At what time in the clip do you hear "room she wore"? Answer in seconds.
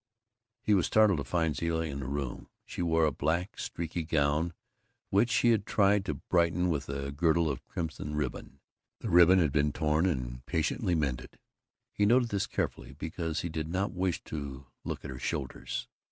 2.07-3.05